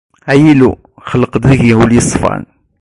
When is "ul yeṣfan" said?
1.81-2.43